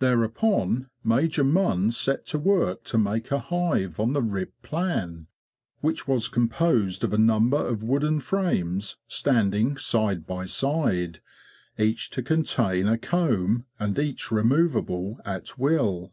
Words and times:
Thereupon 0.00 0.90
Major 1.02 1.42
Munn 1.42 1.92
set 1.92 2.26
to 2.26 2.38
work 2.38 2.84
to 2.84 2.98
make 2.98 3.30
a 3.32 3.38
hive 3.38 3.98
on 3.98 4.12
the 4.12 4.20
rib 4.20 4.52
plan, 4.62 5.28
which 5.80 6.06
was 6.06 6.28
composed 6.28 7.02
of 7.04 7.14
a 7.14 7.16
number 7.16 7.56
of 7.56 7.82
wooden 7.82 8.20
frames 8.20 8.98
standing 9.06 9.78
side 9.78 10.26
by 10.26 10.44
side, 10.44 11.20
each 11.78 12.10
to 12.10 12.22
contain 12.22 12.86
a 12.86 12.98
comb 12.98 13.64
and 13.78 13.98
each 13.98 14.30
removable 14.30 15.18
at 15.24 15.58
will. 15.58 16.12